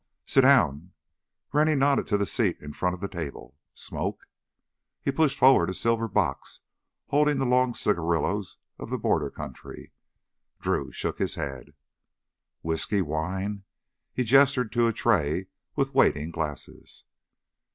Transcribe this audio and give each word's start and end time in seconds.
"Sit 0.25 0.41
down—" 0.41 0.93
Rennie 1.53 1.75
nodded 1.75 2.07
to 2.07 2.17
the 2.17 2.25
seat 2.25 2.57
in 2.59 2.73
front 2.73 2.95
of 2.95 3.01
the 3.01 3.07
table. 3.07 3.59
"Smoke?" 3.75 4.27
He 4.99 5.11
pushed 5.11 5.37
forward 5.37 5.69
a 5.69 5.75
silver 5.75 6.07
box 6.07 6.61
holding 7.09 7.37
the 7.37 7.45
long 7.45 7.75
cigarillos 7.75 8.57
of 8.79 8.89
the 8.89 8.97
border 8.97 9.29
country. 9.29 9.91
Drew 10.59 10.91
shook 10.91 11.19
his 11.19 11.35
head. 11.35 11.75
"Whisky? 12.63 13.03
Wine?" 13.03 13.61
He 14.11 14.23
gestured 14.23 14.71
to 14.71 14.87
a 14.87 14.91
tray 14.91 15.45
with 15.75 15.93
waiting 15.93 16.31
glasses. 16.31 17.05